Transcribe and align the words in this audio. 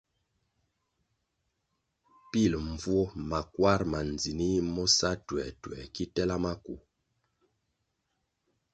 Pil 2.31 2.51
mbvuo 2.67 3.03
makwar 3.29 3.81
ma 3.91 3.99
ndzinih 4.09 4.57
mo 4.73 4.83
sa 4.97 5.09
tuertuer 5.25 5.85
ki 5.93 6.03
tela 6.13 6.35
maku. 6.43 6.75